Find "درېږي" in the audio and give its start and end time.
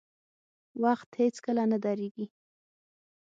1.85-2.25